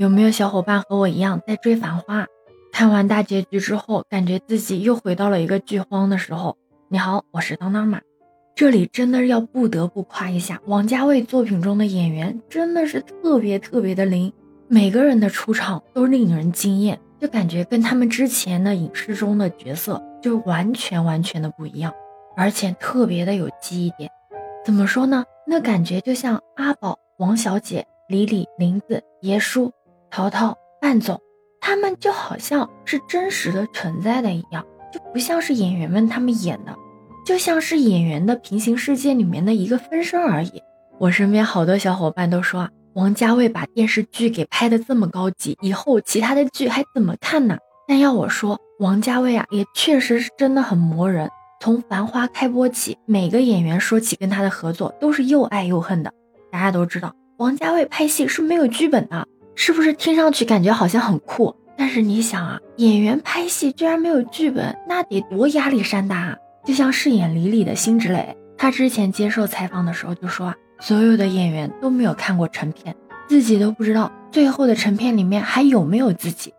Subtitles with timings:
[0.00, 2.22] 有没有小伙伴和我一样在追《繁花》？
[2.72, 6.56] 看完大结局之后，感觉自己又回到了一个剧荒的时候。
[6.88, 8.00] 你好，我是当当妈。
[8.54, 14.32] 这里真的要不得不夸一下王家卫作品中的演员，真的是特别特别的灵，
[14.68, 21.92] 每个人的出场都令人惊艳，就感觉跟他们之前的影视中的角色就完全完全的不一样，
[22.34, 24.10] 而且特别的有记忆点。
[24.64, 25.26] 怎么说呢？
[25.46, 29.70] 那感觉就像阿宝、王小姐、李李、林子、爷叔。
[30.10, 31.20] 淘淘、范总，
[31.60, 36.74] 他们就好像是真实的存在的一样，就不像是演员们他们演的，
[37.24, 40.62] 就像是演员的平行世界里面的一个分身而已。
[40.98, 47.56] 我身边好多小伙伴都说啊，王家卫把电视剧给拍的这么高级，以后其他的剧还怎么看呢？
[47.86, 51.30] 但要我说，王家卫啊，也确实是真的很磨人。
[51.60, 56.12] 从《繁花》开播起，每个演员说起跟他的合作，都是又爱又恨的。
[56.50, 59.26] 大家都知道，王家卫拍戏是没有剧本的。
[59.62, 61.54] 是不是听上去感觉好像很酷？
[61.76, 66.36] 但是你想啊，演员拍戏居然没有剧本，那得多压力山大啊！
[66.64, 72.96] 就像饰演李李的辛芷蕾，她之前接受采访的时候就说啊，所有的演员都没有看过成片，
[73.28, 76.54] 自己都不知道最后的成片里面还有没有自己。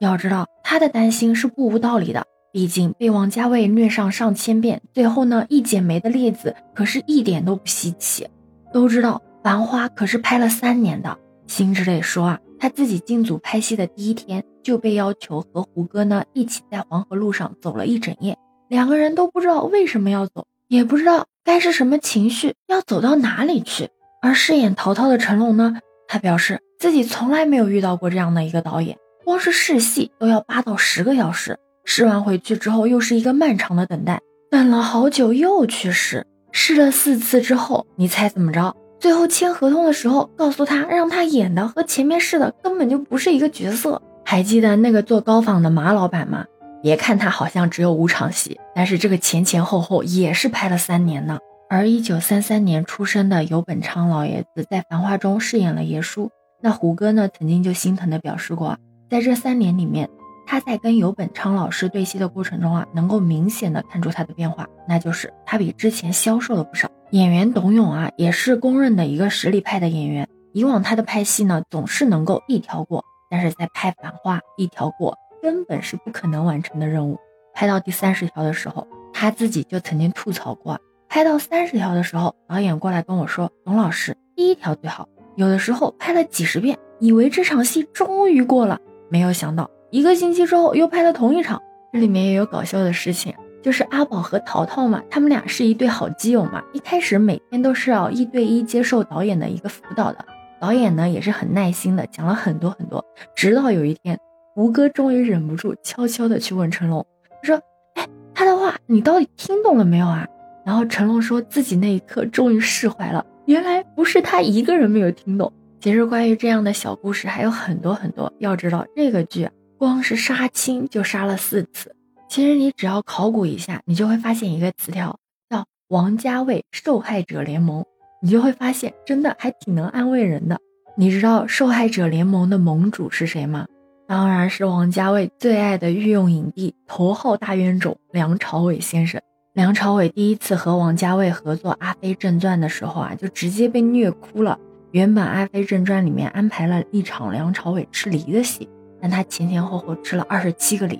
[0.00, 8.26] 要知道，她的担心是不无道理的，毕竟被王家卫虐上上千遍，最后呢一剪梅的例子可是一点都不稀奇。
[8.72, 11.16] 都知道《繁花》可是拍了三年的。
[11.46, 18.36] 辛芷蕾说啊，他自己进组拍戏的第一天就被要求和胡歌呢一起在黄河路上走了一整夜，
[18.68, 23.90] 两个人都不知道为什么要走，也不知道该是什么情绪，要走到哪里去。
[24.22, 25.76] 而饰演陶陶的成龙呢，
[26.08, 38.74] 他表示自己从来没有遇到过这样的一个导演，光是试戏都要八到十个小时，试完回去之后又是一个漫长的等待，等了好久又去试，试了四次之后，你猜怎么着？
[39.04, 44.00] 最后签合同的时候，告诉他让他演的和前面试的根本就不是一个角色。
[44.24, 46.46] 还记得那个做高仿的马老板吗？
[46.82, 51.38] 别看他好像只有五场戏，但是这个前前后后也是拍了三年呢。
[51.68, 56.30] 而一九三三年出生的游本昌老爷子在《繁花》中饰演了爷叔。
[56.62, 58.78] 那胡歌呢，曾经就心疼的表示过，
[59.10, 60.08] 在这三年里面，
[60.46, 66.88] 他在跟游本昌老师对戏的过程中啊，能够明显的看出他的变化，那就是他比之前消瘦了不少。
[67.14, 70.28] 演员董勇啊，也是公认的一个实力派的演员。
[70.52, 77.16] 以往他的拍戏呢，总是能够一条过，但是在拍《繁花》一条过，根本是不可能完成的任务。
[77.54, 80.76] 拍到第三十条的时候，他自己就曾经吐槽过：
[81.08, 85.08] 拍到三十条的时候，导演过来跟我说：“董老师，第一条最好。”
[85.38, 91.62] 有的时候拍了几十遍，以为这场戏终于过了，没有想到一个星期之后又拍了同一场。
[91.92, 93.32] 这里面也有搞笑的事情。
[93.64, 96.62] 就是阿宝和淘淘嘛，他们俩是一对好基友嘛。
[96.74, 100.22] 一开始每天都是要一对一接受导演的一个辅导的，
[100.60, 103.02] 导演呢也是很耐心的讲了很多很多。
[103.34, 104.18] 直到有一天，
[104.54, 107.06] 胡歌终于忍不住悄悄的去问成龙，
[107.40, 107.62] 他说
[107.96, 110.28] ：“哎，他的话你到底听懂了没有啊？”
[110.62, 115.50] 然后成龙说自己那一刻终于释怀了，原来不是他一个人没有听懂。
[115.80, 118.30] 其实关于这样的小故事还有很多很多。
[118.40, 119.48] 要知道这个剧
[119.78, 121.96] 光是杀青就杀了四次。
[122.34, 127.84] 其实你只要考古一下，你就会发现一个词条叫“王家卫受害者联盟”，
[128.20, 130.58] 你就会发现真的还挺能安慰人的。
[130.96, 133.68] 你知道受害者联盟的盟主是谁吗？
[134.08, 139.22] 当然是王家卫最爱的御用影帝、头号大冤种梁朝伟先生。
[139.52, 144.58] 梁朝伟第一次和王家卫合作《阿飞正传》的时候啊，就直接被虐哭了。
[144.90, 148.68] 原本《阿飞正传》里面安排了一场梁朝伟吃梨的戏，
[149.00, 150.98] 但他前前后后吃了二十七个梨。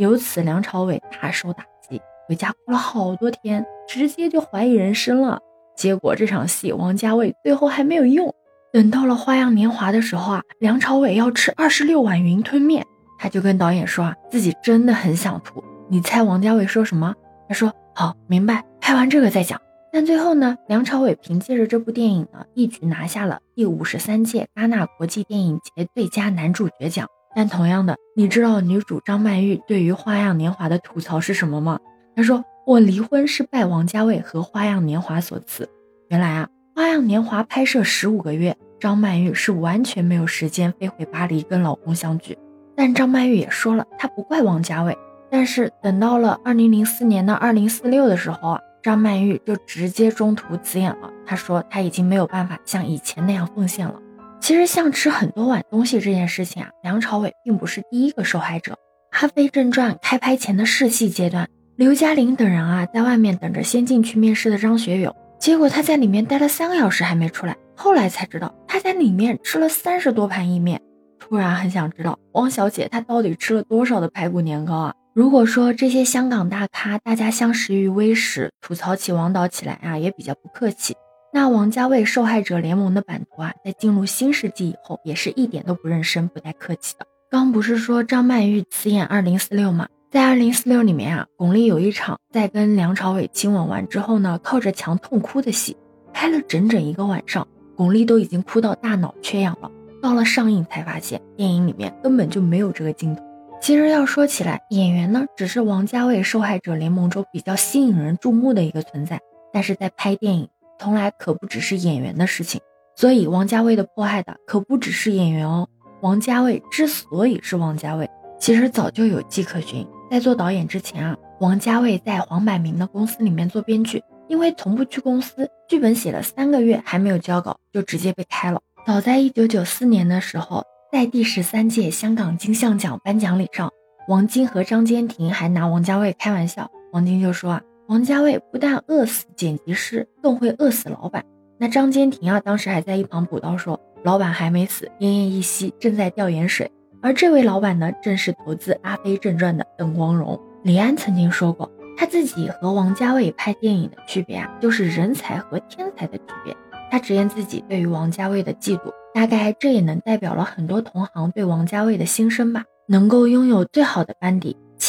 [0.00, 5.38] 由此，梁朝伟大受打击，回家哭了好多天，直接就怀疑人生了。
[5.76, 8.34] 结果这场戏，王家卫最后还没有用。
[8.72, 12.86] 等到了《花样年华》的时候啊，梁朝伟要吃二十六碗云吞面，
[13.18, 15.62] 他就跟导演说啊，自己真的很想吐。
[15.90, 17.14] 你猜王家卫说什么？
[17.46, 19.60] 他说：“好，明白，拍完这个再讲。”
[19.92, 27.06] 但最后呢，梁朝伟凭借着这部电影呢，一举拿下了第五十三届戛纳国际电影节最佳男主角奖。
[27.34, 31.78] 但同样的，你知道女主张曼玉对于《花样年华》的吐槽是什么吗？
[32.16, 35.68] 她说：“我离婚是拜王家卫和《花样年华》所赐。”
[36.10, 42.36] 原来啊，《花样年华》拍摄十五个月，张曼玉是完全没有时间飞回巴黎跟老公相聚。
[42.74, 44.96] 但张曼玉也说了，她不怪王家卫。
[45.30, 51.08] 但是等到了二零零四年的二零四六的时候啊，张曼玉就直接中途辞演了。
[51.24, 53.94] 她说她已经没有办法像以前那样奉献了。
[54.40, 58.72] 其实像吃很多碗东西这件事情啊，梁朝伟并不是第一个受害者。
[59.10, 61.46] 《阿飞正传》开拍前的试戏阶段，
[61.76, 67.56] 刘嘉玲等人啊在外面等着先进去面试的张学友，结果他在里面待了三个小时还没出来。
[67.76, 70.80] 后来才知道他在里面吃了三十多盘意面。
[71.18, 74.94] 突然很想知道汪小姐她到底吃了多少的排骨年糕啊？
[75.14, 80.94] 如果说这些香港大咖大家相识于微时，吐槽起王导起来啊也比较不客气，
[81.32, 87.06] 那王家卫受害者联盟的版图啊，在进入新世纪以后也是一点都不认生、不带客气的。
[87.30, 89.88] 刚不是说张曼玉辞演二零四六吗？
[90.10, 95.76] 在二零四六里面啊，巩俐有一场在跟梁朝伟亲吻完之后呢，靠着墙痛哭的戏，
[96.12, 99.70] 拍了整整一个晚上，巩俐都已经哭到大脑缺氧了。
[100.02, 103.22] 到了上映才发现，电影里面根本就没有这个镜头。
[103.60, 109.20] 其实要说起来，演员呢只是王家卫受害者联盟中比较吸引人注目的一个存在，
[109.52, 110.48] 但是在拍电影，
[110.80, 112.60] 从来可不只是演员的事情。
[112.96, 115.68] 所以王家卫的迫害的可不只是演员哦。
[116.00, 119.86] 王家卫之所以是王家卫，其实早就有迹可循。
[120.10, 128.60] 在做导演之前啊，王家卫在黄百鸣的公司里面做编剧，因为从不去公司，剧本写了三个月还没有交稿，就直接被开了。
[128.86, 133.70] 早在一九九四年的时候，在第十三届香港金像奖颁奖礼上，
[134.08, 141.24] 王晶和张坚庭还拿王家卫开玩笑，王晶就说啊，王家卫不但饿死剪辑师，更会饿死老板。
[141.58, 146.70] 那张坚庭啊，当时还在一旁补刀说，老板还没死，奄奄一息，正在吊盐水。
[147.02, 150.38] 而这位老板呢，正是投资《阿飞正传》的邓光荣。
[150.62, 156.56] 李安曾经说过，他自己和王家卫拍电影的区别啊，就是人才和天才的区别。
[156.92, 162.62] 他直言自己对于王家卫的嫉妒，大概这也能代表了很多同行对王家卫的心声吧。
[162.86, 164.56] 能够拥有最好的班底，